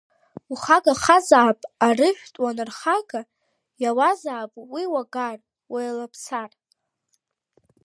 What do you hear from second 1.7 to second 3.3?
арыжәтә уанархага,